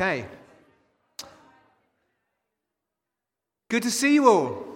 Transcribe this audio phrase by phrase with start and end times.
[0.00, 0.24] Okay.
[3.68, 4.66] Good to see you all.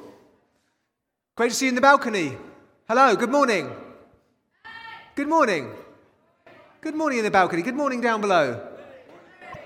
[1.34, 2.36] Great to see you in the balcony.
[2.86, 3.70] Hello, good morning.
[5.14, 5.72] Good morning.
[6.82, 7.62] Good morning in the balcony.
[7.62, 8.68] Good morning down below.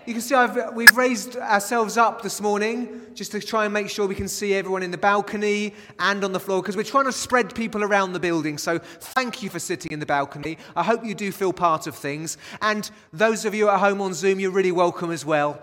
[0.08, 3.90] You can see I've, we've raised ourselves up this morning just to try and make
[3.90, 7.04] sure we can see everyone in the balcony and on the floor because we're trying
[7.04, 8.56] to spread people around the building.
[8.56, 10.56] So thank you for sitting in the balcony.
[10.74, 12.38] I hope you do feel part of things.
[12.62, 15.60] And those of you at home on Zoom, you're really welcome as well.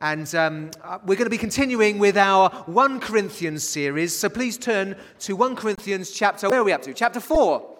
[0.00, 4.14] And um, uh, we're going to be continuing with our 1 Corinthians series.
[4.16, 6.94] So please turn to 1 Corinthians chapter, where are we up to?
[6.94, 7.78] Chapter 4.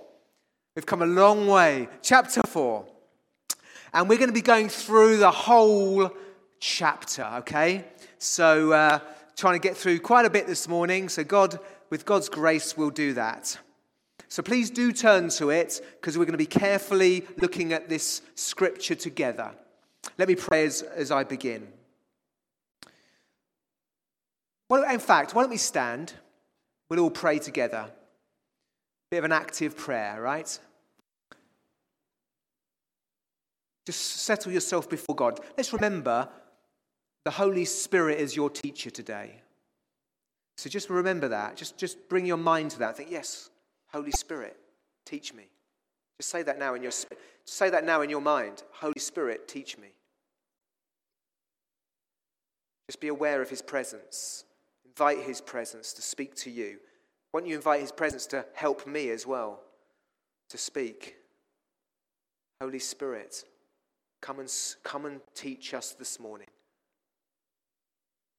[0.74, 1.86] We've come a long way.
[2.02, 2.97] Chapter 4.
[3.92, 6.10] And we're going to be going through the whole
[6.60, 7.84] chapter, okay?
[8.18, 8.98] So, uh,
[9.36, 11.08] trying to get through quite a bit this morning.
[11.08, 11.58] So, God,
[11.90, 13.58] with God's grace, will do that.
[14.28, 18.22] So, please do turn to it because we're going to be carefully looking at this
[18.34, 19.52] scripture together.
[20.18, 21.68] Let me pray as, as I begin.
[24.68, 26.12] Well, in fact, why don't we stand?
[26.90, 27.86] We'll all pray together.
[29.10, 30.58] Bit of an active prayer, right?
[33.88, 35.40] Just settle yourself before God.
[35.56, 36.28] Let's remember
[37.24, 39.40] the Holy Spirit is your teacher today.
[40.58, 41.56] So just remember that.
[41.56, 42.98] Just, just bring your mind to that.
[42.98, 43.48] Think, yes,
[43.90, 44.58] Holy Spirit,
[45.06, 45.44] teach me.
[46.20, 46.92] Just say that now in your
[47.46, 48.62] say that now in your mind.
[48.72, 49.88] Holy Spirit, teach me.
[52.90, 54.44] Just be aware of his presence.
[54.84, 56.76] Invite his presence to speak to you.
[57.30, 59.60] Why don't you invite his presence to help me as well
[60.50, 61.16] to speak?
[62.60, 63.44] Holy Spirit.
[64.20, 64.52] Come and,
[64.82, 66.48] come and teach us this morning.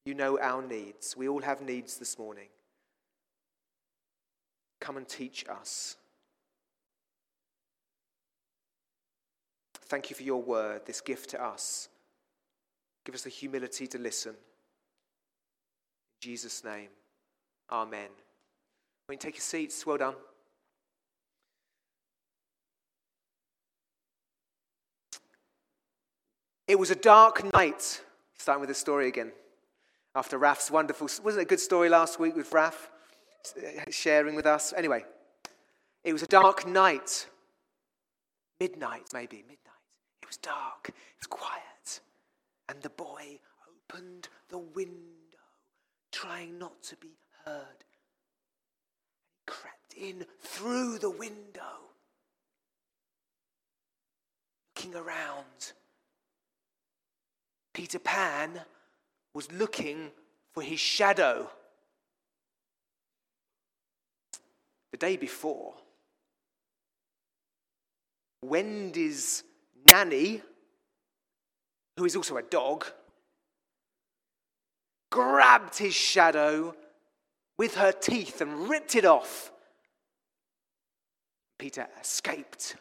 [0.05, 1.15] You know our needs.
[1.15, 2.47] We all have needs this morning.
[4.79, 5.97] Come and teach us.
[9.89, 11.89] Thank you for your word, this gift to us.
[13.05, 14.31] Give us the humility to listen.
[14.31, 14.37] In
[16.21, 16.89] Jesus' name,
[17.71, 18.09] amen.
[19.07, 20.13] When you take your seats, well done.
[26.69, 28.03] It was a dark night,
[28.37, 29.31] starting with the story again.
[30.13, 32.91] After Raf's wonderful, wasn't it a good story last week with Raf
[33.89, 34.71] sharing with us?
[34.77, 35.03] Anyway,
[36.03, 37.27] it was a dark night.
[38.59, 39.57] Midnight, maybe, midnight.
[40.21, 42.01] It was dark, it was quiet.
[42.69, 43.39] And the boy
[43.91, 44.93] opened the window,
[46.11, 47.83] trying not to be heard.
[49.33, 51.89] He crept in through the window,
[54.75, 55.73] looking around
[57.79, 58.59] Peter Pan
[59.33, 60.11] was looking
[60.51, 61.49] for his shadow.
[64.91, 65.75] The day before,
[68.43, 69.45] Wendy's
[69.89, 70.41] nanny,
[71.95, 72.85] who is also a dog,
[75.09, 76.75] grabbed his shadow
[77.57, 79.53] with her teeth and ripped it off.
[81.57, 82.75] Peter escaped,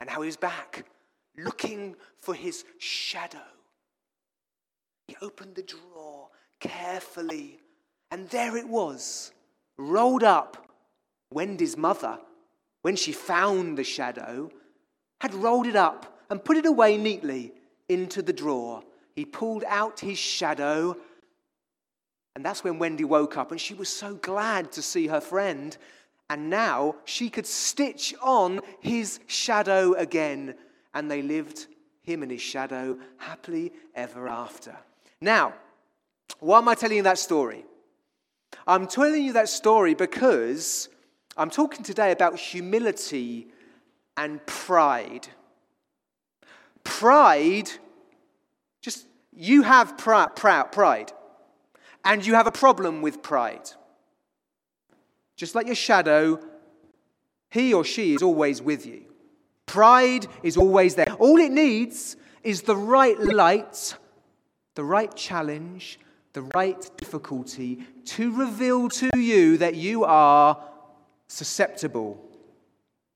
[0.00, 0.84] and now he's back
[1.36, 3.38] looking for his shadow.
[5.12, 7.60] He opened the drawer carefully,
[8.10, 9.30] and there it was,
[9.76, 10.70] rolled up.
[11.30, 12.18] Wendy's mother,
[12.80, 14.50] when she found the shadow,
[15.20, 17.52] had rolled it up and put it away neatly
[17.90, 18.82] into the drawer.
[19.14, 20.96] He pulled out his shadow,
[22.34, 25.76] and that's when Wendy woke up, and she was so glad to see her friend.
[26.30, 30.54] And now she could stitch on his shadow again,
[30.94, 31.66] and they lived,
[32.00, 34.74] him and his shadow, happily ever after.
[35.22, 35.54] Now,
[36.40, 37.64] why am I telling you that story?
[38.66, 40.88] I'm telling you that story because
[41.36, 43.46] I'm talking today about humility
[44.16, 45.28] and pride.
[46.82, 47.70] Pride,
[48.80, 51.12] just you have pride,
[52.04, 53.70] and you have a problem with pride.
[55.36, 56.40] Just like your shadow,
[57.48, 59.04] he or she is always with you.
[59.66, 61.12] Pride is always there.
[61.20, 63.94] All it needs is the right light
[64.74, 65.98] the right challenge,
[66.32, 70.62] the right difficulty to reveal to you that you are
[71.28, 72.20] susceptible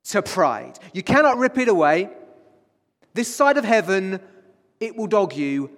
[0.05, 0.79] to pride.
[0.93, 2.11] You cannot rip it away.
[3.15, 4.21] This side of heaven,
[4.81, 5.71] it will dog you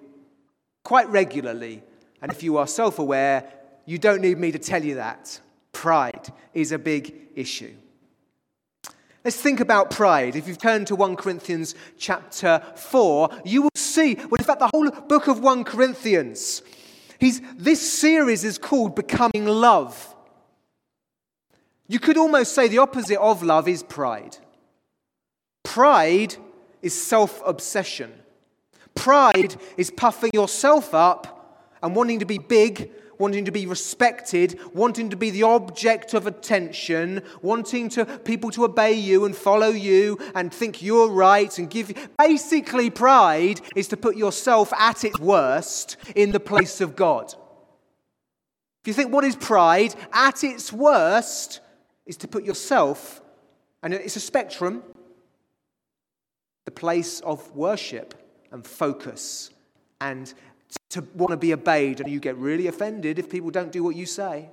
[0.83, 1.83] quite regularly.
[2.21, 3.51] And if you are self aware,
[3.85, 5.39] you don't need me to tell you that.
[5.71, 7.73] Pride is a big issue.
[9.23, 10.35] Let's think about pride.
[10.35, 14.69] If you've turned to 1 Corinthians chapter 4, you will see, well, in fact, the
[14.73, 16.61] whole book of 1 Corinthians,
[17.19, 20.15] he's, this series is called Becoming Love.
[21.87, 24.37] You could almost say the opposite of love is pride.
[25.63, 26.35] Pride
[26.81, 28.13] is self obsession.
[28.95, 35.09] Pride is puffing yourself up and wanting to be big, wanting to be respected, wanting
[35.11, 40.17] to be the object of attention, wanting to people to obey you and follow you
[40.33, 41.95] and think you're right and give you.
[42.17, 47.35] Basically, pride is to put yourself at its worst in the place of God.
[48.81, 51.59] If you think what is pride, at its worst
[52.05, 53.21] is to put yourself,
[53.83, 54.81] and it's a spectrum,
[56.63, 58.13] the place of worship
[58.51, 59.49] and focus
[60.01, 60.33] and
[60.89, 61.99] to want to be obeyed.
[61.99, 64.49] And you get really offended if people don't do what you say.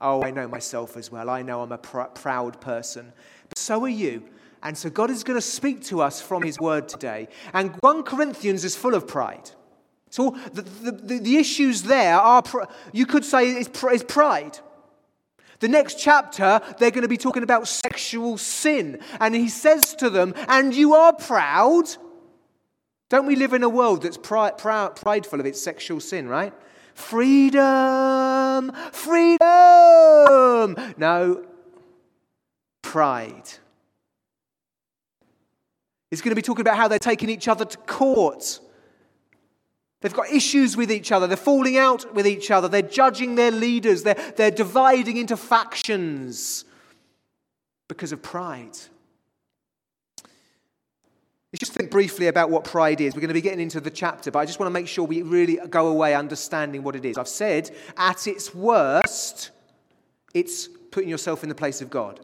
[0.00, 1.28] Oh, I know myself as well.
[1.28, 3.12] I know I'm a pr- proud person.
[3.48, 4.22] But so are you.
[4.62, 7.28] And so God is going to speak to us from His word today.
[7.52, 9.50] And 1 Corinthians is full of pride.
[10.10, 12.42] So the, the, the issues there are,
[12.92, 14.58] you could say, is, is pride.
[15.60, 19.00] The next chapter, they're going to be talking about sexual sin.
[19.20, 21.88] And he says to them, And you are proud.
[23.08, 26.52] Don't we live in a world that's prideful of its sexual sin, right?
[26.94, 28.72] Freedom!
[28.92, 30.76] Freedom!
[30.96, 31.44] No,
[32.82, 33.44] pride.
[36.10, 38.60] He's going to be talking about how they're taking each other to court.
[40.00, 41.26] They've got issues with each other.
[41.26, 42.68] They're falling out with each other.
[42.68, 44.02] They're judging their leaders.
[44.04, 46.64] They're, they're dividing into factions
[47.88, 48.76] because of pride.
[51.52, 53.14] Let's just think briefly about what pride is.
[53.14, 55.04] We're going to be getting into the chapter, but I just want to make sure
[55.04, 57.16] we really go away understanding what it is.
[57.16, 59.50] I've said, at its worst,
[60.34, 62.20] it's putting yourself in the place of God.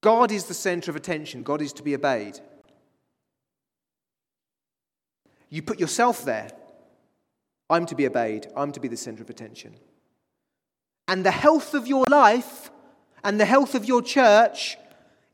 [0.00, 2.40] God is the center of attention, God is to be obeyed.
[5.50, 6.50] You put yourself there.
[7.70, 9.74] I'm to be obeyed, I'm to be the center of attention.
[11.06, 12.70] And the health of your life
[13.22, 14.76] and the health of your church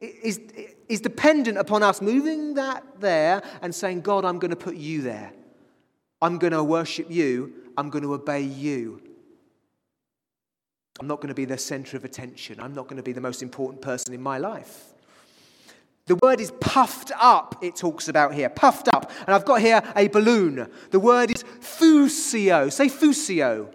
[0.00, 0.40] is,
[0.88, 5.02] is dependent upon us moving that there and saying, God, I'm going to put you
[5.02, 5.32] there.
[6.20, 7.52] I'm going to worship you.
[7.76, 9.02] I'm going to obey you.
[11.00, 12.60] I'm not going to be the center of attention.
[12.60, 14.94] I'm not going to be the most important person in my life.
[16.06, 18.48] The word is puffed up, it talks about here.
[18.50, 19.10] Puffed up.
[19.26, 20.70] And I've got here a balloon.
[20.90, 22.69] The word is fusio.
[22.69, 23.70] Say fusio.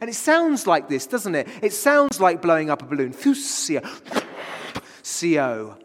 [0.00, 1.48] And it sounds like this, doesn't it?
[1.62, 3.12] It sounds like blowing up a balloon.
[3.12, 3.80] Fusio.
[5.04, 5.78] CO.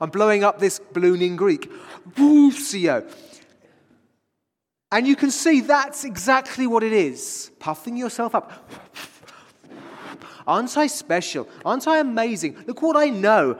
[0.00, 1.70] I'm blowing up this balloon in Greek.
[4.92, 7.50] And you can see that's exactly what it is.
[7.58, 8.70] Puffing yourself up.
[10.46, 11.48] Aren't I special?
[11.64, 12.56] Aren't I amazing?
[12.66, 13.58] Look what I know.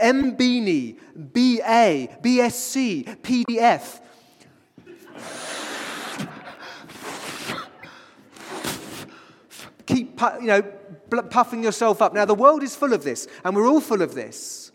[0.00, 4.00] MBNE, BA, BSc, PDF.
[9.86, 10.62] Keep, you know,
[11.30, 12.12] puffing yourself up.
[12.12, 14.65] Now, the world is full of this, and we're all full of this.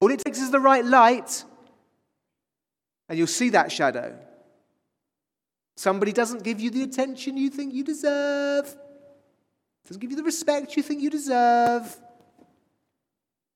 [0.00, 1.44] All it takes is the right light,
[3.08, 4.18] and you'll see that shadow.
[5.76, 8.76] Somebody doesn't give you the attention you think you deserve
[9.86, 11.96] doesn't give you the respect you think you deserve,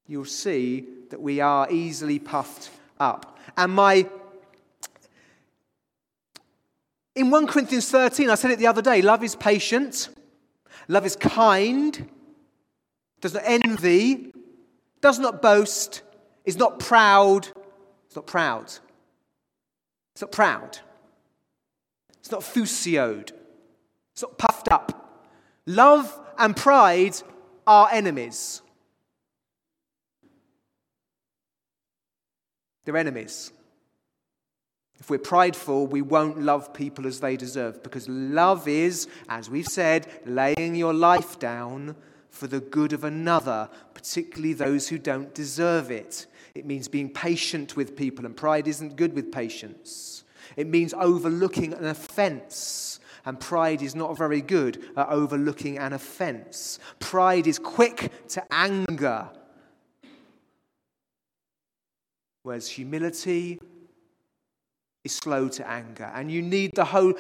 [0.06, 3.38] you'll see that we are easily puffed up.
[3.56, 4.06] And my.
[7.16, 10.08] In 1 Corinthians 13, I said it the other day love is patient,
[10.86, 12.08] love is kind,
[13.20, 14.32] does not envy,
[15.00, 16.02] does not boast,
[16.44, 17.48] is not proud.
[18.06, 18.64] It's not proud.
[20.12, 20.78] It's not proud.
[22.18, 23.32] It's not fusioed.
[24.12, 25.26] It's not puffed up.
[25.66, 27.16] Love and pride
[27.66, 28.62] are enemies.
[32.84, 33.52] They're enemies.
[34.98, 39.66] If we're prideful, we won't love people as they deserve because love is, as we've
[39.66, 41.96] said, laying your life down
[42.28, 46.26] for the good of another, particularly those who don't deserve it.
[46.54, 50.24] It means being patient with people, and pride isn't good with patience.
[50.56, 56.78] It means overlooking an offense and pride is not very good at overlooking an offense.
[56.98, 59.28] Pride is quick to anger,
[62.42, 63.60] whereas humility
[65.04, 66.10] is slow to anger.
[66.14, 67.12] And you need the whole.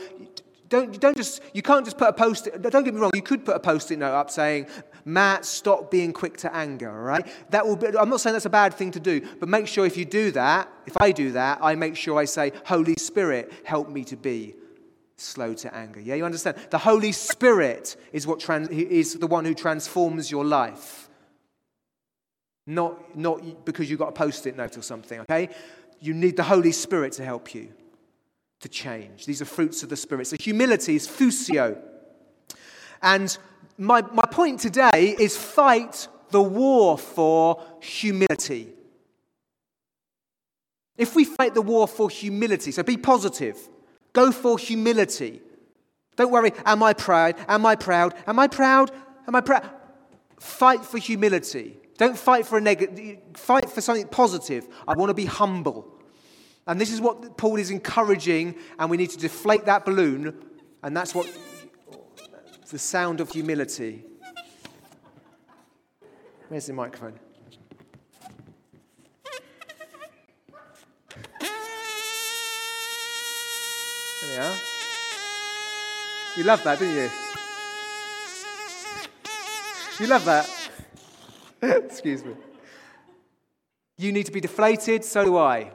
[0.70, 3.44] Don't, don't just, you can't just put a post don't get me wrong, you could
[3.44, 4.68] put a post it note up saying,
[5.04, 7.26] Matt, stop being quick to anger, right?
[7.50, 9.86] That will be, I'm not saying that's a bad thing to do, but make sure
[9.86, 13.52] if you do that, if I do that, I make sure I say, Holy Spirit,
[13.64, 14.54] help me to be
[15.16, 16.00] slow to anger.
[16.00, 16.56] Yeah, you understand?
[16.70, 21.08] The Holy Spirit is, what trans- is the one who transforms your life.
[22.66, 25.48] Not, not because you got a post it note or something, okay?
[26.00, 27.72] You need the Holy Spirit to help you
[28.60, 29.26] to change.
[29.26, 30.26] These are fruits of the Spirit.
[30.26, 31.82] So humility is fusio.
[33.02, 33.36] And
[33.80, 38.68] my, my point today is fight the war for humility.
[40.98, 43.56] If we fight the war for humility, so be positive,
[44.12, 45.40] go for humility.
[46.14, 47.36] Don't worry, am I proud?
[47.48, 48.14] Am I proud?
[48.26, 48.90] Am I proud?
[49.26, 49.68] Am I proud?
[50.38, 51.78] Fight for humility.
[51.96, 54.68] Don't fight for a negative, fight for something positive.
[54.86, 55.90] I want to be humble.
[56.66, 60.38] And this is what Paul is encouraging, and we need to deflate that balloon,
[60.82, 61.26] and that's what
[62.70, 64.04] the sound of humility.
[66.48, 67.18] Where's the microphone?
[74.20, 74.56] There we are.
[76.36, 77.10] You love that, didn't you?
[79.98, 80.48] You love that.
[81.62, 82.34] Excuse me.
[83.98, 85.72] You need to be deflated, so do I.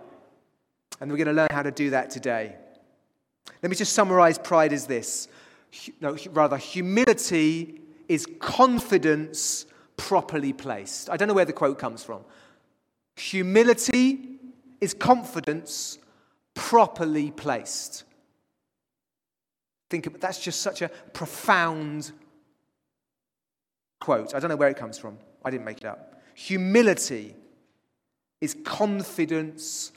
[0.99, 2.55] And we're going to learn how to do that today.
[3.61, 5.27] Let me just summarize pride as this.
[5.99, 9.65] No, rather, humility is confidence
[9.97, 11.09] properly placed.
[11.09, 12.21] I don't know where the quote comes from.
[13.17, 14.39] Humility
[14.81, 15.97] is confidence
[16.53, 18.03] properly placed.
[19.89, 22.11] Think of that's just such a profound
[23.99, 24.33] quote.
[24.33, 25.17] I don't know where it comes from.
[25.43, 26.21] I didn't make it up.
[26.35, 27.35] Humility
[28.41, 29.91] is confidence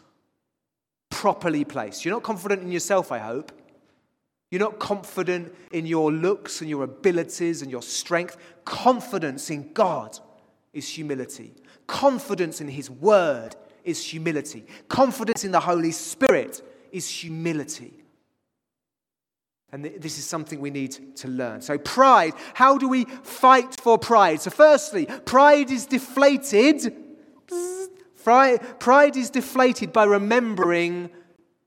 [1.10, 2.04] properly placed.
[2.04, 3.52] You're not confident in yourself, I hope.
[4.50, 8.36] You're not confident in your looks and your abilities and your strength.
[8.64, 10.18] Confidence in God
[10.72, 11.54] is humility.
[11.86, 14.66] Confidence in His Word is humility.
[14.88, 16.62] Confidence in the Holy Spirit
[16.92, 17.92] is humility.
[19.70, 21.60] And this is something we need to learn.
[21.60, 24.40] So, pride, how do we fight for pride?
[24.40, 26.94] So, firstly, pride is deflated.
[28.24, 31.10] Pride is deflated by remembering.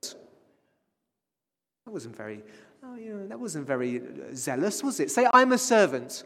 [0.02, 2.44] That wasn't very,
[2.91, 5.12] oh, yeah, that wasn't very uh, zealous, was it?
[5.12, 6.24] Say, I'm a servant.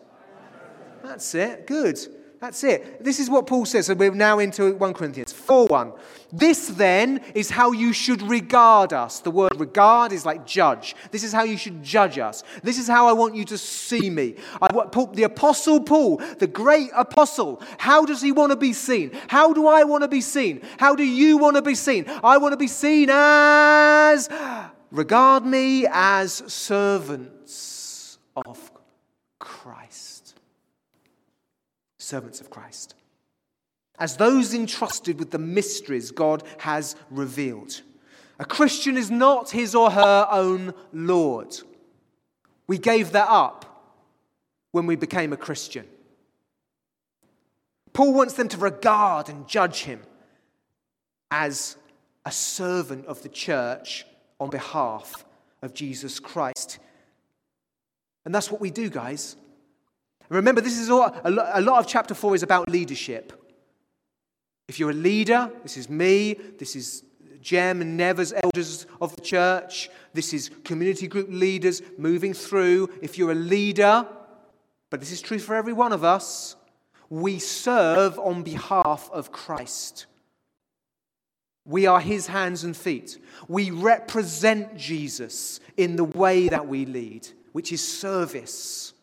[1.04, 1.68] That's it.
[1.68, 2.00] Good.
[2.40, 3.04] That's it.
[3.04, 3.86] This is what Paul says.
[3.86, 5.94] So we're now into 1 Corinthians 4 1.
[6.32, 9.20] This then is how you should regard us.
[9.20, 10.96] The word regard is like judge.
[11.12, 12.44] This is how you should judge us.
[12.62, 14.36] This is how I want you to see me.
[14.62, 19.12] I, Paul, the Apostle Paul, the great apostle, how does he want to be seen?
[19.28, 20.62] How do I want to be seen?
[20.78, 22.06] How do you want to be seen?
[22.24, 24.28] I want to be seen as,
[24.96, 28.72] regard me as servants of
[29.40, 30.16] Christ
[32.06, 32.96] servants of Christ,
[33.98, 37.82] as those entrusted with the mysteries God has revealed.
[38.40, 41.56] A Christian is not his or her own Lord.
[42.68, 43.94] We gave that up
[44.72, 45.88] when we became a Christian.
[47.94, 50.02] Paul wants them to regard and judge him
[51.32, 51.78] as
[52.26, 54.06] a servant of the church
[54.40, 55.26] on behalf
[55.62, 56.80] of Jesus Christ.
[58.26, 59.36] And that's what we do, guys.
[60.30, 63.42] Remember, this is all, a lot of chapter 4 is about leadership.
[64.68, 67.04] If you're a leader, this is me, this is
[67.42, 72.90] Jem and Nev as elders of the church, this is community group leaders moving through.
[73.04, 74.08] If you're a leader,
[74.90, 76.56] but this is true for every one of us,
[77.10, 80.08] we serve on behalf of Christ.
[81.66, 83.18] We are his hands and feet.
[83.48, 88.94] We represent Jesus in the way that we lead, which is service.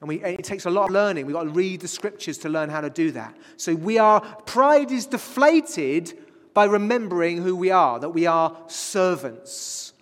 [0.00, 1.26] And we, it takes a lot of learning.
[1.26, 3.36] We've got to read the scriptures to learn how to do that.
[3.56, 6.16] So we are, pride is deflated
[6.54, 9.92] by remembering who we are, that we are servants.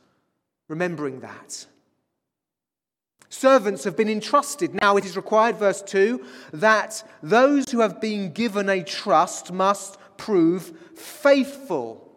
[0.68, 1.66] Remembering that.
[3.30, 4.74] Servants have been entrusted.
[4.74, 6.24] Now it is required, verse 2,
[6.54, 12.12] that those who have been given a trust must prove faithful.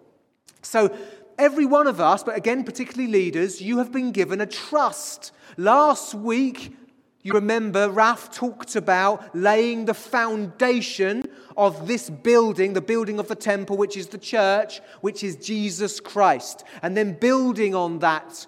[0.61, 0.93] So
[1.39, 5.31] every one of us, but again, particularly leaders, you have been given a trust.
[5.55, 6.75] Last week,
[7.23, 11.23] you remember Raf talked about laying the foundation
[11.55, 15.99] of this building, the building of the temple, which is the church, which is Jesus
[15.99, 18.47] Christ, and then building on that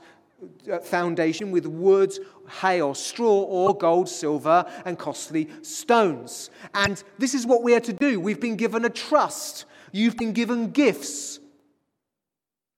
[0.83, 2.13] foundation with wood,
[2.61, 6.49] hay, or straw, or gold, silver, and costly stones.
[6.73, 8.19] And this is what we are to do.
[8.19, 11.39] We've been given a trust, you've been given gifts.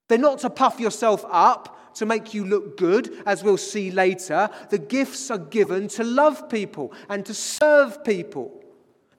[0.07, 4.49] They're not to puff yourself up, to make you look good, as we'll see later.
[4.69, 8.61] The gifts are given to love people and to serve people.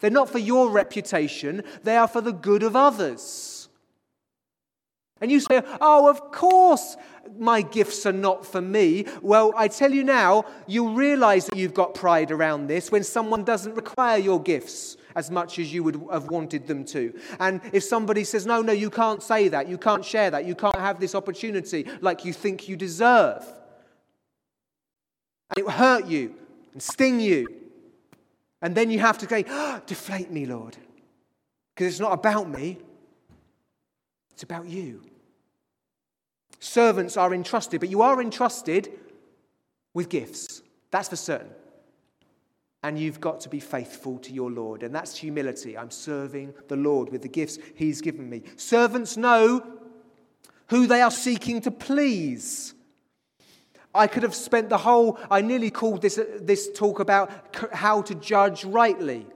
[0.01, 3.56] They're not for your reputation, they are for the good of others.
[5.21, 6.97] And you say, Oh, of course,
[7.39, 9.07] my gifts are not for me.
[9.23, 13.45] Well, I tell you now, you'll realize that you've got pride around this when someone
[13.45, 17.19] doesn't require your gifts as much as you would have wanted them to.
[17.41, 20.55] And if somebody says, no, no, you can't say that, you can't share that, you
[20.55, 23.43] can't have this opportunity like you think you deserve,
[25.49, 26.35] and it will hurt you
[26.73, 27.47] and sting you,
[28.61, 30.77] And then you have to say, oh, deflate me, Lord.
[31.75, 32.79] Because it's not about me,
[34.37, 35.01] it's about you.
[36.61, 38.91] Servants are entrusted, but you are entrusted
[39.95, 40.61] with gifts.
[40.91, 41.49] That's for certain.
[42.83, 44.83] And you've got to be faithful to your Lord.
[44.83, 45.79] And that's humility.
[45.79, 48.43] I'm serving the Lord with the gifts He's given me.
[48.57, 49.67] Servants know
[50.67, 52.75] who they are seeking to please.
[53.95, 57.31] I could have spent the whole, I nearly called this, this talk about
[57.73, 59.29] how to judge rightly.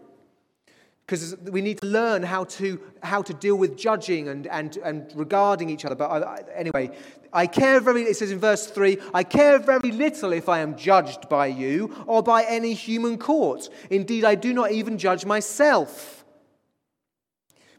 [1.11, 5.13] Because we need to learn how to, how to deal with judging and, and, and
[5.17, 5.97] regarding each other.
[5.97, 6.93] But I, anyway,
[7.33, 10.77] I care very, it says in verse 3, I care very little if I am
[10.77, 13.69] judged by you or by any human court.
[13.91, 16.25] Indeed, I do not even judge myself.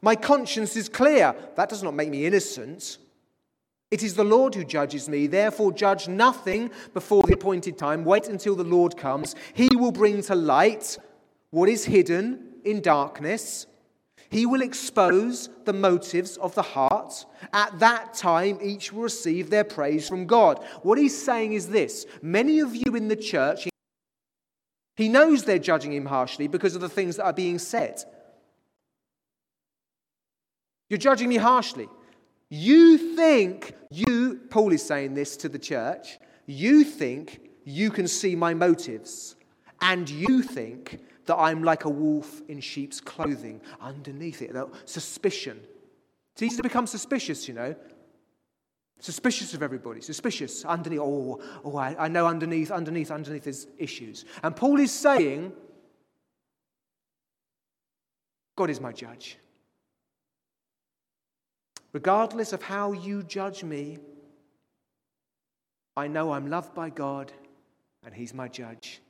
[0.02, 1.34] My conscience is clear.
[1.56, 2.98] That does not make me innocent.
[3.92, 5.28] It is the Lord who judges me.
[5.28, 8.04] Therefore, judge nothing before the appointed time.
[8.04, 9.36] Wait until the Lord comes.
[9.54, 10.98] He will bring to light
[11.52, 13.68] what is hidden in darkness.
[14.30, 17.26] He will expose the motives of the heart.
[17.52, 20.64] At that time, each will receive their praise from God.
[20.84, 23.68] What he's saying is this many of you in the church,
[24.96, 28.04] he knows they're judging him harshly because of the things that are being said.
[30.90, 31.90] You're judging me harshly.
[32.50, 38.36] You think you, Paul is saying this to the church, you think you can see
[38.36, 39.36] my motives,
[39.82, 41.00] and you think
[41.32, 44.52] that I'm like a wolf in sheep's clothing underneath it.
[44.52, 45.62] That Suspicion.
[46.34, 47.74] It's easy to become suspicious, you know.
[49.00, 51.00] Suspicious of everybody, suspicious underneath.
[51.00, 54.26] Oh, oh I, I know underneath, underneath, underneath there's issues.
[54.44, 55.54] And Paul is saying,
[58.58, 59.38] God is my judge.
[61.94, 64.00] Regardless of how you judge me,
[65.96, 67.32] I know I'm loved by God
[68.04, 69.02] and He's my judge,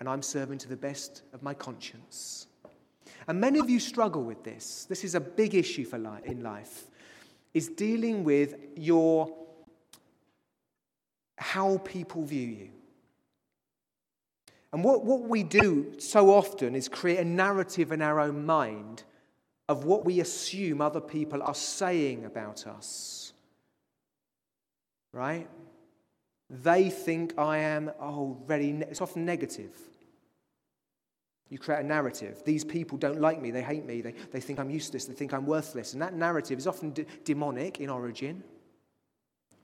[0.00, 2.46] and I'm serving to the best of my conscience.
[3.28, 4.86] And many of you struggle with this.
[4.86, 6.86] This is a big issue for in life,
[7.52, 9.32] is dealing with your
[11.36, 12.68] how people view you.
[14.72, 19.02] And what, what we do so often is create a narrative in our own mind
[19.68, 23.32] of what we assume other people are saying about us.
[25.12, 25.48] Right?
[26.50, 29.70] They think I am, oh, very, ne- it's often negative.
[31.48, 32.42] You create a narrative.
[32.44, 35.32] These people don't like me, they hate me, they, they think I'm useless, they think
[35.32, 35.92] I'm worthless.
[35.92, 38.42] And that narrative is often demonic in origin,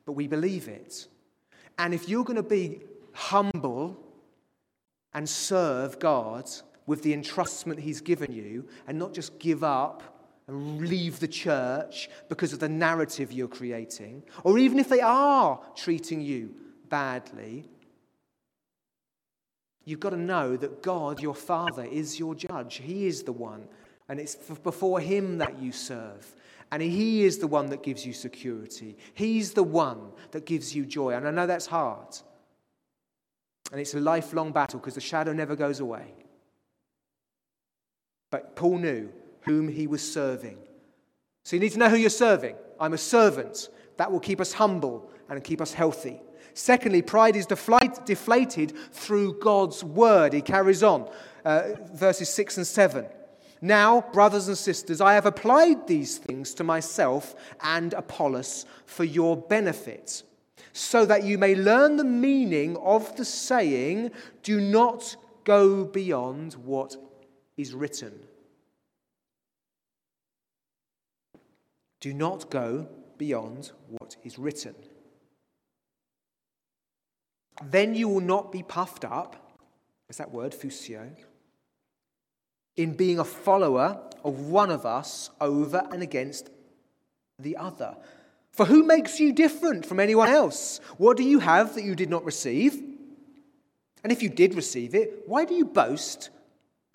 [0.04, 1.08] but we believe it.
[1.78, 2.80] And if you're going to be
[3.12, 3.96] humble
[5.12, 6.48] and serve God
[6.86, 10.02] with the entrustment He's given you and not just give up
[10.46, 15.60] and leave the church because of the narrative you're creating, or even if they are
[15.74, 16.54] treating you
[16.88, 17.68] badly,
[19.84, 22.76] you've got to know that God, your Father, is your judge.
[22.76, 23.68] He is the one.
[24.08, 26.34] And it's before Him that you serve.
[26.70, 28.96] And He is the one that gives you security.
[29.14, 31.14] He's the one that gives you joy.
[31.14, 32.16] And I know that's hard.
[33.72, 36.14] And it's a lifelong battle because the shadow never goes away.
[38.30, 40.58] But Paul knew whom he was serving.
[41.44, 42.56] So you need to know who you're serving.
[42.78, 43.68] I'm a servant.
[43.96, 46.20] That will keep us humble and keep us healthy.
[46.56, 50.32] Secondly, pride is deflated through God's word.
[50.32, 51.06] He carries on,
[51.44, 53.04] uh, verses 6 and 7.
[53.60, 59.36] Now, brothers and sisters, I have applied these things to myself and Apollos for your
[59.36, 60.22] benefit,
[60.72, 65.14] so that you may learn the meaning of the saying, do not
[65.44, 66.96] go beyond what
[67.58, 68.18] is written.
[72.00, 72.88] Do not go
[73.18, 74.74] beyond what is written.
[77.64, 79.56] Then you will not be puffed up,
[80.08, 81.10] is that word, fusio,
[82.76, 86.50] in being a follower of one of us over and against
[87.38, 87.96] the other.
[88.52, 90.80] For who makes you different from anyone else?
[90.98, 92.74] What do you have that you did not receive?
[94.02, 96.30] And if you did receive it, why do you boast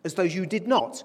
[0.03, 1.03] as though you did not.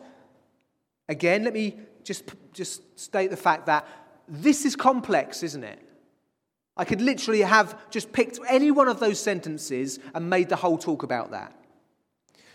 [1.08, 3.86] Again, let me just, just state the fact that
[4.28, 5.78] this is complex, isn't it?
[6.76, 10.76] I could literally have just picked any one of those sentences and made the whole
[10.76, 11.52] talk about that.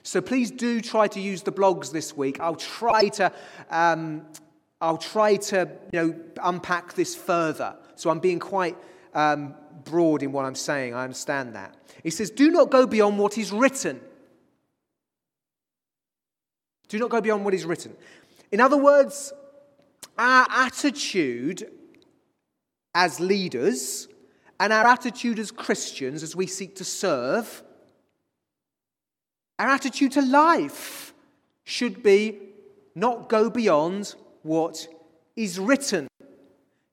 [0.04, 2.40] So please do try to use the blogs this week.
[2.40, 3.32] I'll try to,
[3.70, 4.26] um,
[4.80, 7.76] I'll try to you know, unpack this further.
[7.96, 8.78] So I'm being quite
[9.14, 10.94] um, broad in what I'm saying.
[10.94, 11.76] I understand that.
[12.04, 14.00] He says, Do not go beyond what is written.
[16.88, 17.96] Do not go beyond what is written.
[18.52, 19.32] In other words,
[20.18, 21.72] our attitude
[22.94, 24.08] as leaders
[24.62, 27.64] and our attitude as Christians as we seek to serve,
[29.58, 31.16] our attitude to life
[31.64, 32.38] should be
[32.94, 34.88] not go beyond what
[35.36, 36.08] is written.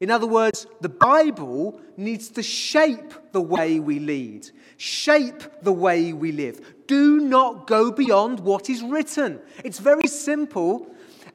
[0.00, 6.14] In other words, the Bible needs to shape the way we lead, shape the way
[6.14, 6.87] we live.
[6.87, 9.40] Do not go beyond what is written.
[9.62, 10.87] It's very simple,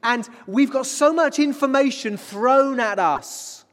[0.02, 3.64] and we've got so much information thrown at us,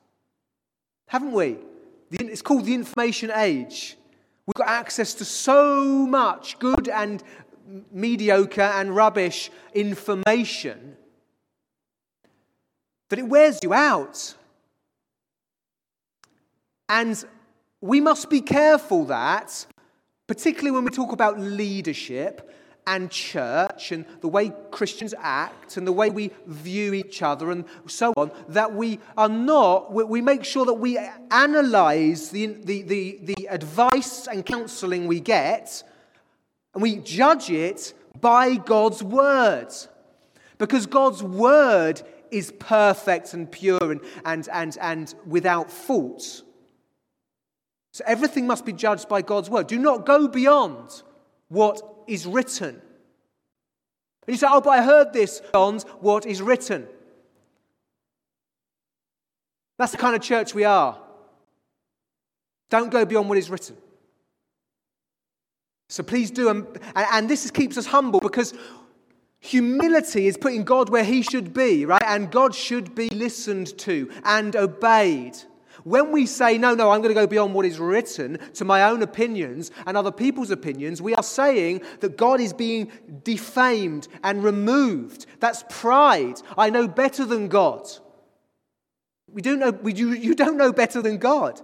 [1.07, 1.57] haven't we?
[2.11, 3.97] It's called the information age.
[4.45, 7.23] We've got access to so much good and
[7.91, 10.97] mediocre and rubbish information
[13.09, 14.35] that it wears you out.
[16.89, 17.23] And
[17.79, 19.65] we must be careful that,
[20.27, 22.53] particularly when we talk about leadership
[22.87, 27.65] and church and the way Christians act and the way we view each other and
[27.87, 33.19] so on, that we are not, we make sure that we analyze the, the, the,
[33.21, 35.83] the advice and counseling we get
[36.73, 39.69] and we judge it by God's word.
[40.57, 46.43] Because God's word is perfect and pure and, and, and, and without fault.
[47.93, 49.67] So everything must be judged by God's word.
[49.67, 51.03] Do not go beyond
[51.49, 52.81] what is written.
[54.27, 56.87] And you say, oh, but I heard this beyond what is written.
[59.77, 60.97] That's the kind of church we are.
[62.69, 63.75] Don't go beyond what is written.
[65.89, 66.49] So please do.
[66.49, 68.53] Um, and, and this keeps us humble because
[69.39, 72.03] humility is putting God where he should be, right?
[72.05, 75.35] And God should be listened to and obeyed.
[75.83, 78.83] When we say, no, no, I'm going to go beyond what is written to my
[78.83, 82.91] own opinions and other people's opinions, we are saying that God is being
[83.23, 85.25] defamed and removed.
[85.39, 86.35] That's pride.
[86.57, 87.87] I know better than God.
[89.31, 91.59] We don't know, we, you, you don't know better than God.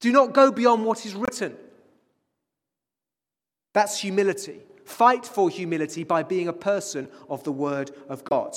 [0.00, 1.56] Do not go beyond what is written.
[3.74, 4.60] That's humility.
[4.84, 8.56] Fight for humility by being a person of the Word of God.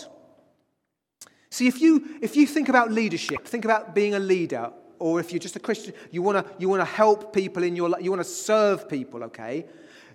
[1.52, 5.32] See, if you, if you think about leadership, think about being a leader, or if
[5.32, 8.10] you're just a Christian, you want to you wanna help people in your life, you
[8.10, 9.66] want to serve people, okay?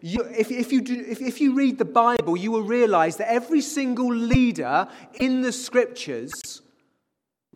[0.01, 3.31] You, if, if, you do, if, if you read the Bible, you will realize that
[3.31, 6.63] every single leader in the scriptures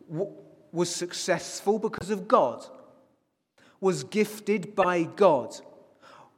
[0.09, 0.31] w-
[0.71, 2.65] was successful because of God,
[3.79, 5.55] was gifted by God,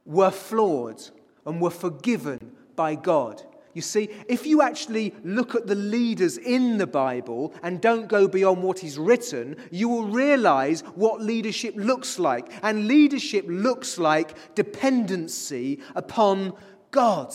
[0.04, 1.02] were flawed,
[1.46, 3.42] and were forgiven by God.
[3.74, 8.28] You see, if you actually look at the leaders in the Bible and don't go
[8.28, 12.52] beyond what is written, you will realize what leadership looks like.
[12.62, 16.52] And leadership looks like dependency upon
[16.92, 17.34] God.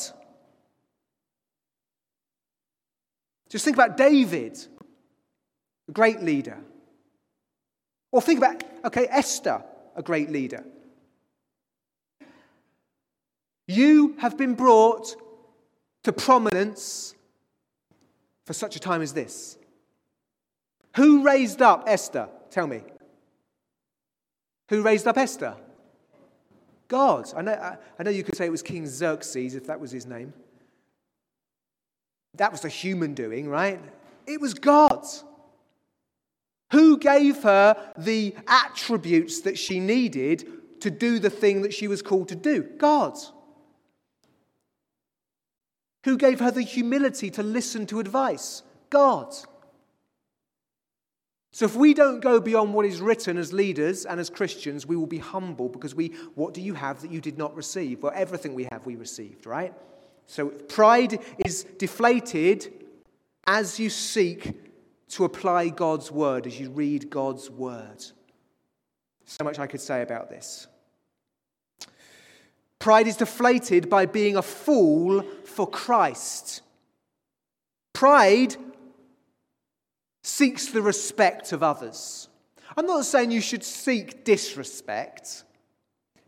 [3.49, 4.57] Just think about David,
[5.89, 6.57] a great leader.
[8.13, 9.61] Or think about, okay, Esther,
[9.95, 10.63] a great leader.
[13.67, 15.15] You have been brought
[16.03, 17.15] to prominence
[18.45, 19.57] for such a time as this.
[20.95, 22.29] Who raised up Esther?
[22.49, 22.81] Tell me.
[24.69, 25.55] Who raised up Esther?
[26.87, 27.31] God.
[27.35, 30.05] I know, I, know you could say it was King Xerxes if that was his
[30.05, 30.33] name.
[32.35, 33.79] That was a human doing, right?
[34.25, 35.05] It was God.
[36.71, 42.01] Who gave her the attributes that she needed to do the thing that she was
[42.01, 42.63] called to do?
[42.63, 43.17] God.
[46.05, 48.63] Who gave her the humility to listen to advice?
[48.89, 49.33] God.
[51.51, 54.95] So if we don't go beyond what is written as leaders and as Christians, we
[54.95, 58.03] will be humble because we, what do you have that you did not receive?
[58.03, 59.73] Well, everything we have, we received, right?
[60.27, 62.71] So pride is deflated
[63.47, 64.53] as you seek
[65.09, 68.05] to apply God's word, as you read God's word.
[69.25, 70.67] So much I could say about this.
[72.79, 76.61] Pride is deflated by being a fool for Christ.
[77.93, 78.55] Pride
[80.23, 82.29] seeks the respect of others.
[82.77, 85.43] I'm not saying you should seek disrespect.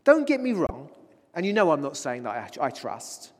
[0.04, 0.90] Don't get me wrong,
[1.34, 3.32] and you know I'm not saying that I, I trust.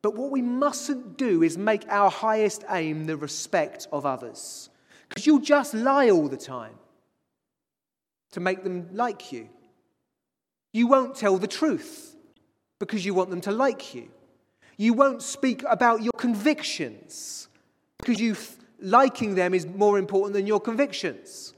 [0.00, 4.70] But what we mustn't do is make our highest aim the respect of others.
[5.08, 6.74] Because you'll just lie all the time
[8.30, 9.48] to make them like you.
[10.72, 12.16] You won't tell the truth
[12.78, 14.08] because you want them to like you.
[14.76, 17.48] You won't speak about your convictions
[17.98, 18.36] because you
[18.80, 21.54] liking them is more important than your convictions.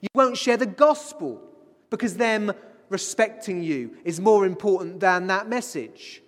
[0.00, 1.40] You won't share the gospel
[1.90, 2.52] because them
[2.88, 6.22] respecting you is more important than that message.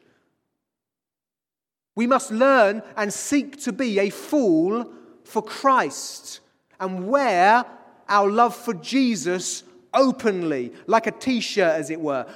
[1.97, 4.93] We must learn and seek to be a fool
[5.25, 6.41] for Christ
[6.79, 7.65] and wear
[8.09, 9.65] our love for Jesus
[9.97, 12.27] openly, like a t shirt, as it were.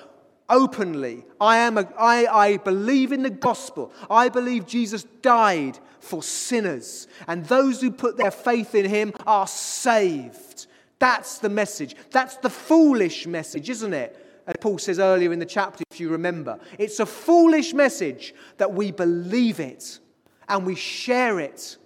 [0.49, 1.25] openly.
[1.41, 3.93] I, am a, I, I believe in the gospel.
[4.11, 7.07] I believe Jesus died for sinners.
[7.29, 10.67] And those who put their faith in him are saved.
[10.99, 11.95] That's the message.
[12.11, 14.43] That's the foolish message, isn't it?
[14.47, 16.59] As Paul says earlier in the chapter, if you remember.
[16.79, 20.01] It's a foolish message that we believe it
[20.49, 21.77] and we share it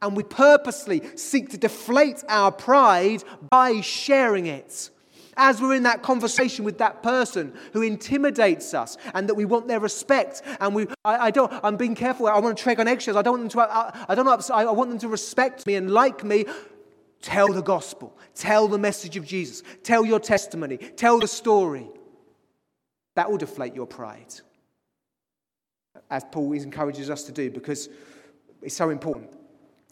[0.00, 4.90] and we purposely seek to deflate our pride by sharing it
[5.36, 9.68] as we're in that conversation with that person who intimidates us and that we want
[9.68, 12.26] their respect and we I, I don't i'm being careful.
[12.26, 13.16] I want to tread on eggshells.
[13.16, 15.74] I don't want them to I, I don't know i want them to respect me
[15.74, 16.46] and like me.
[17.22, 18.16] Tell the gospel.
[18.34, 19.62] Tell the message of jesus.
[19.82, 20.76] Tell your testimony.
[20.76, 21.88] Tell the story.
[23.16, 24.34] That will deflate your pride
[26.10, 27.88] as paul encourages us to do because
[28.62, 29.30] it's so important.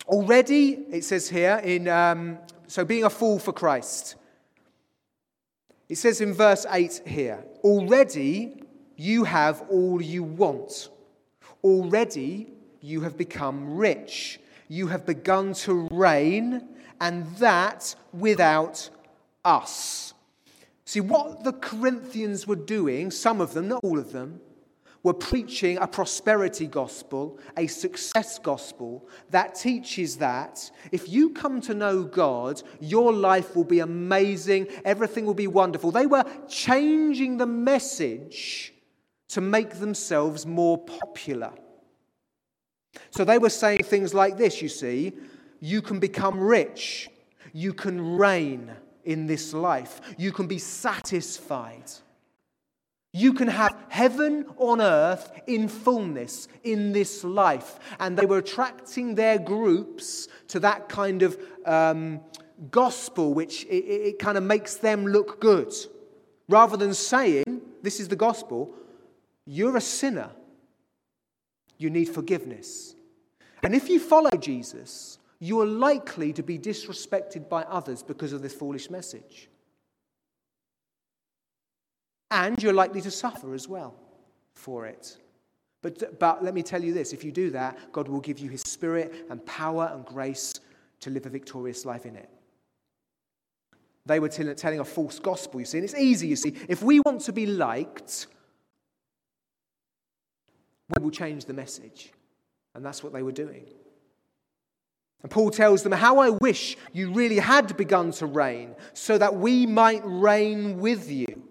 [0.07, 4.17] Already it says here in um, so being a fool for christ
[5.93, 8.63] it says in verse 8 here already
[8.97, 10.89] you have all you want.
[11.63, 12.51] Already
[12.81, 14.41] you have become rich.
[14.69, 16.67] You have begun to reign,
[16.99, 18.89] and that without
[19.45, 20.15] us.
[20.87, 24.41] See, what the Corinthians were doing, some of them, not all of them,
[25.03, 31.75] were preaching a prosperity gospel, a success gospel that teaches that if you come to
[31.75, 35.91] know God, your life will be amazing, everything will be wonderful.
[35.91, 38.73] They were changing the message
[39.31, 41.53] to make themselves more popular.
[43.11, 45.13] So they were saying things like this, you see
[45.63, 47.09] you can become rich,
[47.53, 48.73] you can reign
[49.05, 51.91] in this life, you can be satisfied.
[53.13, 57.79] You can have heaven on earth in fullness in this life.
[58.01, 62.21] And they were attracting their groups to that kind of um,
[62.71, 65.75] gospel, which it, it kind of makes them look good.
[66.49, 68.75] Rather than saying, This is the gospel,
[69.45, 70.31] you're a sinner.
[71.77, 72.95] You need forgiveness.
[73.63, 78.41] And if you follow Jesus, you are likely to be disrespected by others because of
[78.41, 79.51] this foolish message
[82.33, 83.95] and you're likely to suffer as well
[84.55, 85.19] for it.
[85.83, 88.49] But, but let me tell you this if you do that, God will give you
[88.49, 90.55] His Spirit and power and grace
[91.01, 92.31] to live a victorious life in it.
[94.07, 95.79] They were telling a false gospel, you see.
[95.79, 96.55] And it's easy, you see.
[96.69, 98.27] If we want to be liked,
[100.97, 102.13] we will change the message.
[102.75, 103.67] And that's what they were doing.
[105.23, 109.37] And Paul tells them, How I wish you really had begun to reign, so that
[109.37, 111.42] we might reign with you.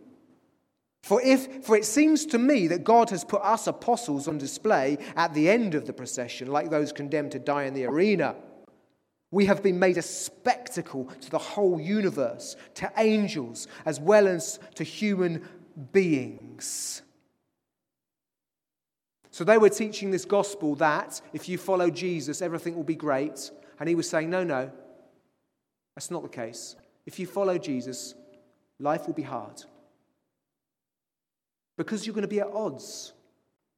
[1.04, 4.98] For, if, for it seems to me that God has put us apostles on display
[5.16, 8.36] at the end of the procession, like those condemned to die in the arena.
[9.32, 14.60] We have been made a spectacle to the whole universe, to angels, as well as
[14.76, 15.48] to human
[15.92, 17.02] beings.
[19.32, 23.50] So they were teaching this gospel that if you follow Jesus, everything will be great.
[23.80, 24.70] And he was saying, no, no,
[25.96, 26.76] that's not the case.
[27.06, 28.14] If you follow Jesus,
[28.78, 29.64] life will be hard
[31.82, 33.12] because you're going to be at odds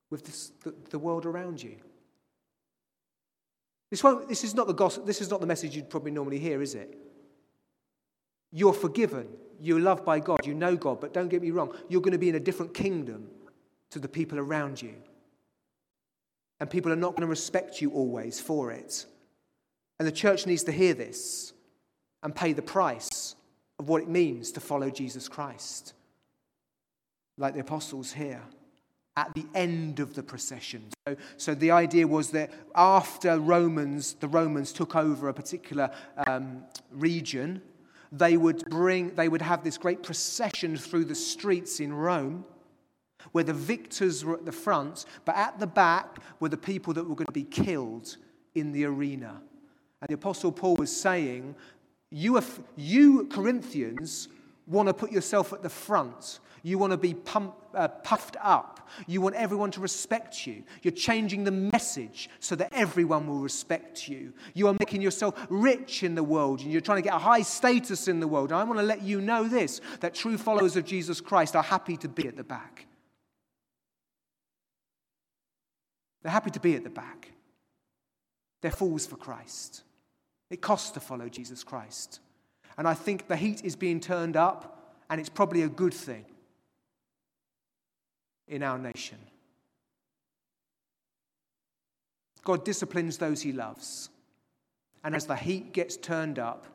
[0.09, 1.77] with this, the, the, world around you.
[3.89, 6.37] This, won't, this, is not the gospel, this is not the message you'd probably normally
[6.37, 6.97] hear, is it?
[8.51, 9.29] You're forgiven.
[9.57, 10.45] You're loved by God.
[10.45, 10.99] You know God.
[10.99, 13.29] But don't get me wrong, you're going to be in a different kingdom
[13.91, 14.95] to the people around you.
[16.59, 19.05] And people are not going to respect you always for it.
[19.97, 21.53] And the church needs to hear this
[22.21, 23.35] and pay the price
[23.79, 25.93] of what it means to follow Jesus Christ
[27.37, 28.41] like the apostles here,
[29.15, 30.83] at the end of the procession.
[31.07, 35.91] So, so the idea was that after Romans, the Romans took over a particular
[36.27, 37.61] um, region,
[38.11, 42.45] they would bring, they would have this great procession through the streets in Rome
[43.31, 47.07] where the victors were at the front, but at the back were the people that
[47.07, 48.17] were going to be killed
[48.53, 49.41] in the arena.
[50.01, 51.55] And the Apostle Paul was saying,
[52.11, 52.41] You,
[52.75, 54.27] you Corinthians,
[54.67, 56.39] want to put yourself at the front.
[56.65, 58.89] You want to be pump, uh, puffed up.
[59.05, 60.63] You want everyone to respect you.
[60.81, 64.33] You're changing the message so that everyone will respect you.
[64.53, 67.41] You are making yourself rich in the world and you're trying to get a high
[67.41, 68.51] status in the world.
[68.51, 71.63] And I want to let you know this that true followers of Jesus Christ are
[71.63, 72.85] happy to be at the back.
[76.21, 77.33] They're happy to be at the back.
[78.61, 79.83] They're fools for Christ.
[80.49, 82.21] It costs to follow Jesus Christ.
[82.77, 86.25] And I think the heat is being turned up, and it's probably a good thing
[88.47, 89.17] in our nation.
[92.43, 94.09] God disciplines those he loves.
[95.03, 96.65] And as the heat gets turned up,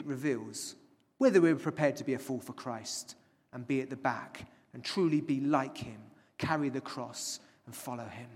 [0.00, 0.76] it reveals
[1.18, 3.16] whether we're prepared to be a fool for Christ
[3.52, 6.00] and be at the back and truly be like him,
[6.38, 8.28] carry the cross, and follow him.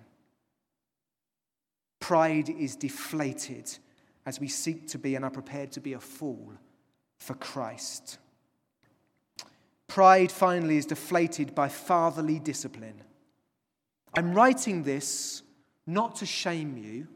[2.00, 3.76] Pride is deflated
[4.26, 6.52] as we seek to be and are prepared to be a fool
[7.18, 8.18] for Christ.
[9.88, 13.02] Pride, finally, is deflated by fatherly discipline.
[14.14, 15.42] I'm writing this
[15.86, 17.06] not to shame you.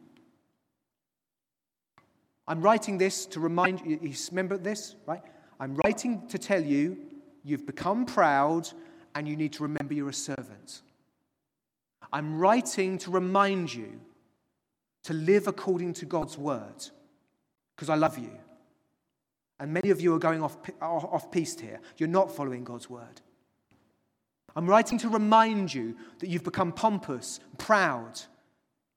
[2.47, 5.23] I'm writing this to remind you, remember this, right?
[5.59, 6.99] I'm writing to tell you
[7.45, 8.69] you've become proud
[9.15, 10.83] and you need to remember you're a servant.
[12.13, 14.01] I'm writing to remind you
[15.05, 16.87] to live according to God's word
[17.75, 18.33] because I love you.
[19.61, 21.81] And many of you are going off, off piste here.
[21.99, 23.21] You're not following God's word.
[24.57, 28.19] I'm writing to remind you that you've become pompous, proud,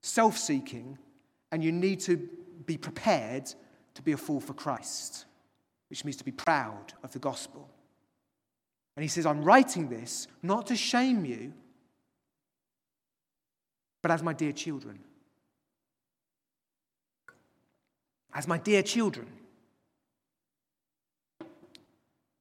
[0.01, 0.97] self seeking,
[1.51, 2.17] and you need to
[2.65, 3.53] be prepared
[3.93, 5.25] to be a fool for Christ,
[5.89, 7.69] which means to be proud of the gospel.
[8.95, 11.53] And he says, I'm writing this not to shame you,
[14.01, 14.99] but as my dear children.
[18.33, 19.27] As my dear children.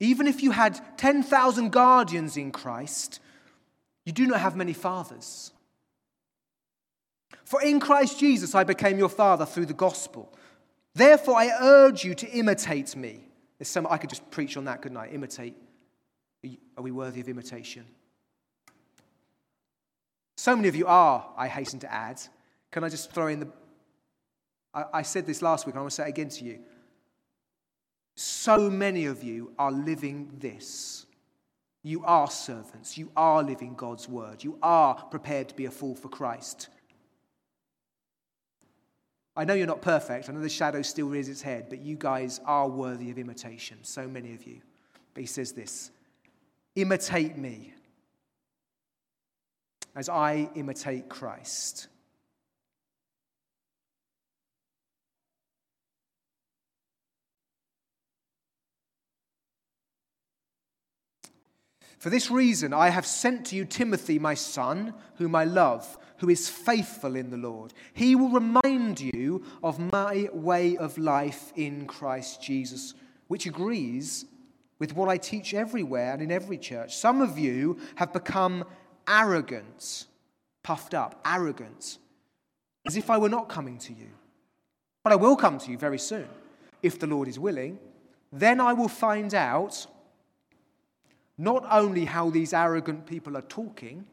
[0.02, 3.20] Even if you had 10,000 guardians in Christ,
[4.04, 5.52] you do not have many fathers.
[7.44, 10.36] For in Christ Jesus I became your father through the gospel.
[10.92, 13.28] Therefore I urge you to imitate me.
[13.58, 15.06] There's some, I could just preach on that, couldn't I?
[15.06, 15.54] Imitate.
[16.76, 17.84] Are we worthy of imitation?
[20.36, 22.20] So many of you are, I hasten to add.
[22.72, 23.48] Can I just throw in the.
[24.74, 26.58] I, I said this last week, and I want to say it again to you.
[28.14, 31.06] So many of you are living this.
[31.82, 32.96] You are servants.
[32.96, 34.44] You are living God's word.
[34.44, 36.68] You are prepared to be a fool for Christ.
[39.34, 40.28] I know you're not perfect.
[40.28, 43.78] I know the shadow still rears its head, but you guys are worthy of imitation.
[43.82, 44.60] So many of you.
[45.14, 45.90] But he says this
[46.74, 47.74] imitate me
[49.94, 51.88] as I imitate Christ.
[61.98, 66.28] For this reason, I have sent to you Timothy, my son, whom I love, who
[66.28, 67.72] is faithful in the Lord.
[67.94, 72.94] He will remind you of my way of life in Christ Jesus,
[73.28, 74.24] which agrees
[74.78, 76.96] with what I teach everywhere and in every church.
[76.96, 78.64] Some of you have become
[79.06, 80.06] arrogant,
[80.62, 81.98] puffed up, arrogant,
[82.86, 84.08] as if I were not coming to you.
[85.04, 86.28] But I will come to you very soon,
[86.82, 87.78] if the Lord is willing.
[88.32, 89.86] Then I will find out
[91.38, 94.06] not only how these arrogant people are talking,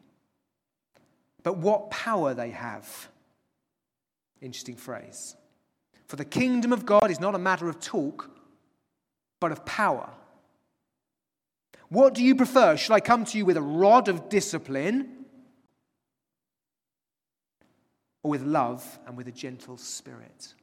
[1.44, 3.10] but what power they have.
[4.42, 5.36] Interesting phrase.
[6.08, 8.30] For the kingdom of God is not a matter of talk,
[9.40, 10.10] but of power.
[11.90, 12.78] What do you prefer?
[12.78, 15.26] Should I come to you with a rod of discipline
[18.24, 20.54] or with love and with a gentle spirit?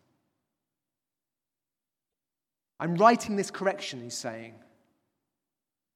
[2.78, 4.54] I'm writing this correction, he's saying.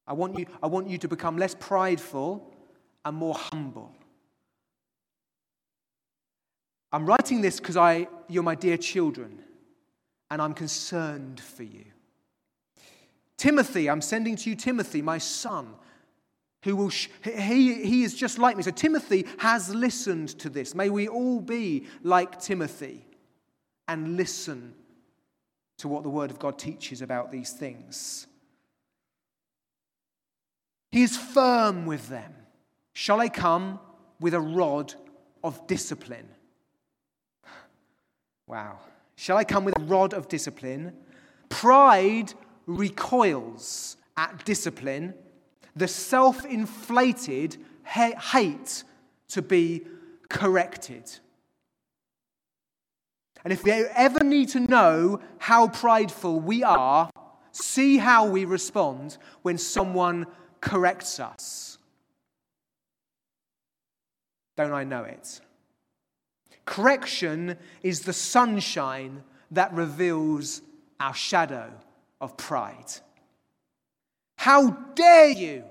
[0.06, 2.54] I want you, I want you to become less prideful
[3.04, 3.94] and more humble.
[6.92, 9.38] I'm writing this because I, you're my dear children,
[10.30, 11.84] and I'm concerned for you.
[13.36, 15.74] Timothy, I'm sending to you Timothy, my son,
[16.62, 18.62] who will, sh- he, he is just like me.
[18.62, 20.74] So Timothy has listened to this.
[20.74, 23.06] May we all be like Timothy
[23.88, 24.74] and listen
[25.78, 28.26] to what the Word of God teaches about these things.
[30.90, 32.34] He is firm with them.
[32.92, 33.78] Shall I come
[34.18, 34.94] with a rod
[35.42, 36.28] of discipline?
[38.46, 38.80] Wow.
[39.14, 40.92] Shall I come with a rod of discipline?
[41.48, 42.34] Pride
[42.66, 45.14] recoils at discipline,
[45.74, 48.84] the self inflated hate
[49.28, 49.86] to be
[50.28, 51.10] corrected.
[53.44, 57.10] And if we ever need to know how prideful we are,
[57.52, 60.26] see how we respond when someone
[60.60, 61.78] corrects us.
[64.56, 65.40] Don't I know it?
[66.64, 70.62] Correction is the sunshine that reveals
[71.00, 71.70] our shadow
[72.20, 72.92] of pride.
[74.36, 75.64] How dare you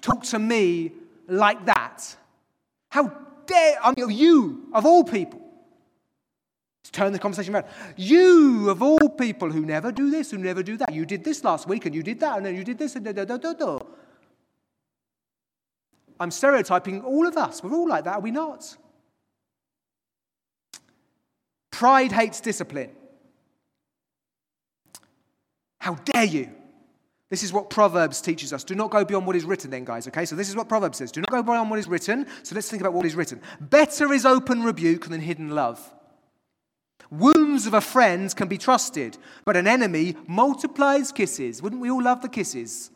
[0.00, 0.92] talk to me
[1.26, 2.16] like that?
[2.90, 3.12] How
[3.46, 5.40] dare I mean, you, of all people,
[6.84, 7.64] Let's turn the conversation around.
[7.96, 11.42] You, of all people who never do this, who never do that, you did this
[11.42, 13.38] last week and you did that and then you did this and da da da
[13.38, 13.78] da da.
[16.20, 17.62] I'm stereotyping all of us.
[17.62, 18.76] We're all like that, are we not?
[21.70, 22.90] Pride hates discipline.
[25.80, 26.50] How dare you?
[27.30, 28.62] This is what Proverbs teaches us.
[28.62, 30.24] Do not go beyond what is written, then, guys, okay?
[30.24, 31.10] So, this is what Proverbs says.
[31.10, 32.26] Do not go beyond what is written.
[32.42, 33.40] So, let's think about what is written.
[33.60, 35.92] Better is open rebuke than hidden love.
[37.10, 41.60] Wounds of a friend can be trusted, but an enemy multiplies kisses.
[41.60, 42.90] Wouldn't we all love the kisses?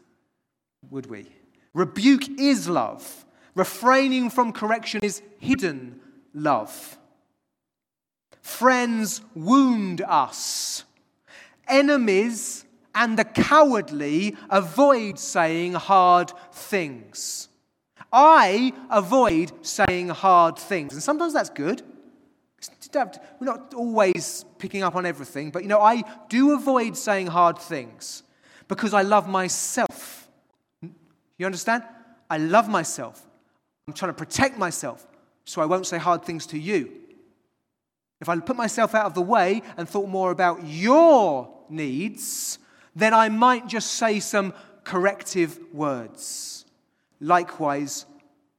[0.90, 1.26] Would we?
[1.74, 3.24] Rebuke is love.
[3.54, 6.00] Refraining from correction is hidden
[6.32, 6.98] love.
[8.40, 10.84] Friends wound us.
[11.66, 12.64] Enemies
[12.94, 17.48] and the cowardly avoid saying hard things.
[18.12, 20.94] I avoid saying hard things.
[20.94, 21.82] And sometimes that's good.
[22.94, 27.58] We're not always picking up on everything, but you know, I do avoid saying hard
[27.58, 28.22] things
[28.66, 30.17] because I love myself.
[31.39, 31.84] You understand?
[32.28, 33.24] I love myself.
[33.86, 35.07] I'm trying to protect myself
[35.45, 36.93] so I won't say hard things to you.
[38.20, 42.59] If I put myself out of the way and thought more about your needs,
[42.95, 44.53] then I might just say some
[44.84, 46.64] corrective words.
[47.20, 48.07] Likewise,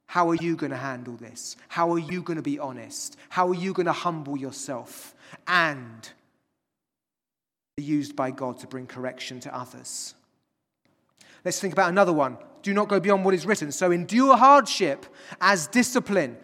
[0.08, 1.58] how are you going to handle this?
[1.68, 3.18] How are you going to be honest?
[3.30, 5.14] How are you going to humble yourself
[5.48, 6.10] and
[7.78, 10.16] used by God to bring correction to others?
[11.46, 12.38] Let's think about another one.
[12.62, 13.72] Do not go beyond what is written.
[13.72, 15.06] So endure hardship
[15.40, 16.38] as discipline.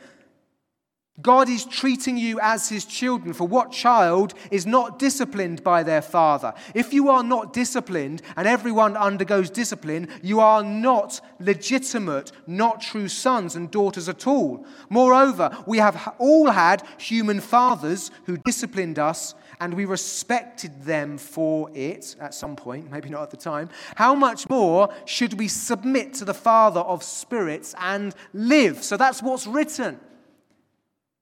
[1.21, 6.01] God is treating you as his children, for what child is not disciplined by their
[6.01, 6.53] father?
[6.73, 13.07] If you are not disciplined and everyone undergoes discipline, you are not legitimate, not true
[13.07, 14.65] sons and daughters at all.
[14.89, 21.69] Moreover, we have all had human fathers who disciplined us and we respected them for
[21.73, 23.69] it at some point, maybe not at the time.
[23.95, 28.83] How much more should we submit to the Father of spirits and live?
[28.83, 29.99] So that's what's written.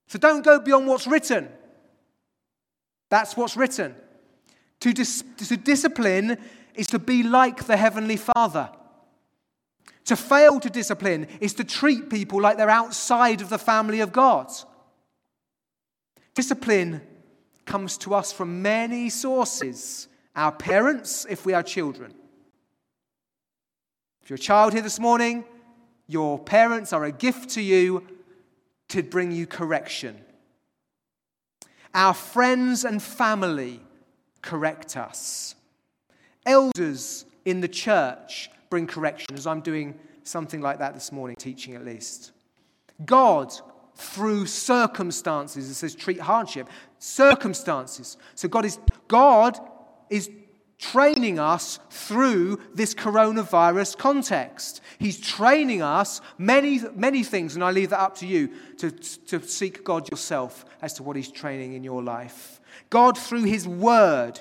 [0.08, 1.50] So don't go beyond what's written.
[3.10, 3.96] That's what's written.
[4.82, 6.38] To, dis- to discipline
[6.76, 8.70] is to be like the Heavenly Father.
[10.06, 14.12] To fail to discipline is to treat people like they're outside of the family of
[14.12, 14.52] God.
[16.34, 17.02] Discipline
[17.66, 22.14] comes to us from many sources our parents, if we are children.
[24.24, 25.46] If you're a child here this morning,
[26.08, 28.04] your parents are a gift to you
[28.90, 30.20] to bring you correction.
[31.94, 33.80] Our friends and family
[34.42, 35.56] correct us.
[36.46, 41.76] Elders in the church bring correction, as I'm doing something like that this morning, teaching
[41.76, 42.32] at least.
[43.06, 43.54] God,
[43.96, 46.68] through circumstances, it says treat hardship,
[47.04, 48.18] circumstances.
[48.34, 48.80] So God is,
[49.10, 49.60] God
[50.10, 50.30] is
[50.78, 54.80] training us through this coronavirus context.
[55.00, 59.42] He's training us many, many things, and I leave that up to you to, to
[59.42, 62.62] seek God yourself as to what He's training in your life.
[62.90, 64.40] God, through His Word,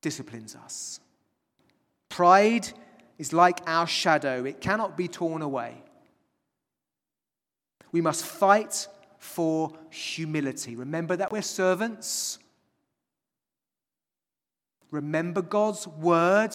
[0.00, 1.00] disciplines us.
[2.08, 2.68] Pride
[3.18, 5.82] is like our shadow, it cannot be torn away.
[7.90, 8.86] We must fight
[9.26, 10.76] for humility.
[10.76, 12.38] Remember that we're servants.
[14.90, 16.52] Remember God's word.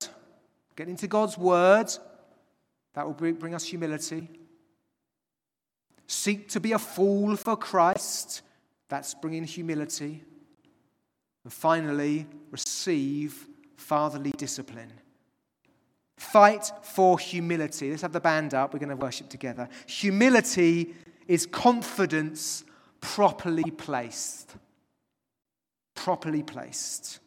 [0.75, 1.91] Get into God's word.
[2.93, 4.29] That will bring us humility.
[6.07, 8.41] Seek to be a fool for Christ.
[8.89, 10.23] That's bringing humility.
[11.43, 14.91] And finally, receive fatherly discipline.
[16.17, 17.89] Fight for humility.
[17.89, 18.73] Let's have the band up.
[18.73, 19.67] We're going to worship together.
[19.87, 20.93] Humility
[21.31, 22.65] is confidence
[22.99, 24.53] properly placed.
[25.95, 27.19] Properly placed.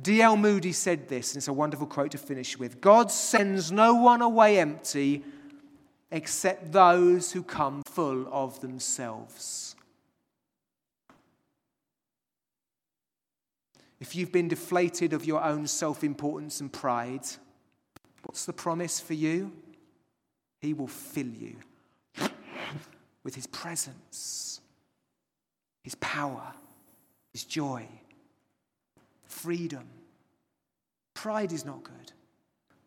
[0.00, 0.36] D.L.
[0.36, 4.22] Moody said this, and it's a wonderful quote to finish with God sends no one
[4.22, 5.24] away empty
[6.12, 9.74] except those who come full of themselves.
[13.98, 17.26] If you've been deflated of your own self importance and pride,
[18.22, 19.50] what's the promise for you?
[20.60, 21.56] He will fill you
[23.24, 24.60] with His presence,
[25.82, 26.52] His power,
[27.32, 27.88] His joy
[29.32, 29.84] freedom.
[31.14, 32.12] Pride is not good.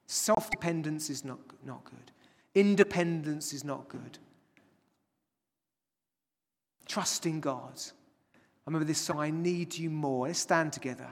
[0.08, 2.12] Self dependence is not, not good.
[2.54, 4.20] Independence is not good.
[6.86, 7.74] Trusting God.
[8.36, 10.28] I remember this song, I Need You More.
[10.28, 11.10] Let's stand together.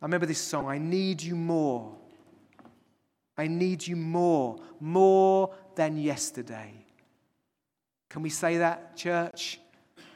[0.00, 1.92] I remember this song, I Need You More.
[3.36, 6.81] I need you more, more than yesterday.
[8.12, 9.58] Can we say that, church,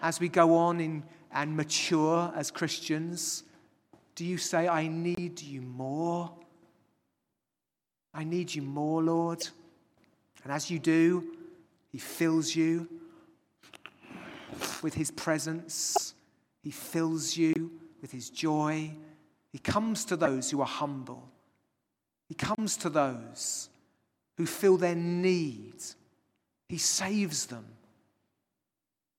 [0.03, 3.42] as we go on in, and mature as Christians?
[4.14, 6.30] Do you say, I need you more?
[8.12, 9.49] I need you more, Lord.
[10.44, 11.24] And as you do,
[11.90, 12.86] He fills you
[14.82, 16.12] with His presence,
[16.62, 17.72] He fills you
[18.03, 18.90] with His joy,
[19.53, 21.30] He comes to those who are humble.
[22.28, 23.70] He comes to those
[24.36, 25.76] who feel their need.
[26.68, 27.64] He saves them.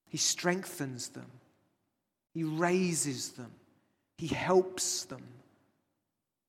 [0.08, 1.30] He strengthens them.
[2.34, 3.52] He raises them.
[4.16, 5.22] He helps them.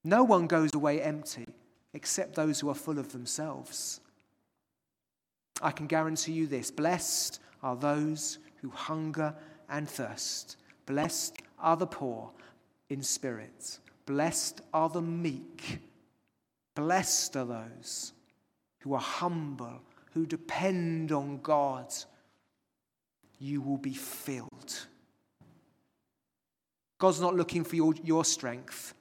[0.03, 1.47] No one goes away empty
[1.93, 3.99] except those who are full of themselves.
[5.61, 9.35] I can guarantee you this blessed are those who hunger
[9.69, 10.57] and thirst.
[10.85, 12.31] Blessed are the poor
[12.89, 13.79] in spirit.
[14.05, 15.79] Blessed are the meek.
[16.75, 18.13] Blessed are those
[18.79, 19.81] who are humble,
[20.13, 21.93] who depend on God.
[23.39, 24.85] You will be filled.
[26.99, 28.93] God's not looking for your, your strength.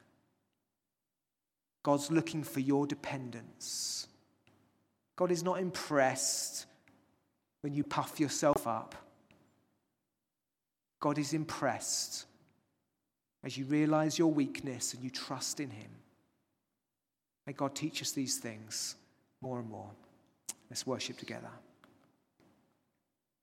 [1.83, 4.07] God's looking for your dependence.
[5.17, 6.67] God is not impressed
[7.63, 8.95] when you puff yourself up.
[11.01, 12.27] God is impressed
[13.43, 15.91] as you realize your weakness and you trust in Him.
[17.47, 18.95] May God teach us these things
[19.41, 19.91] more and more.
[20.71, 21.51] Let's worship together.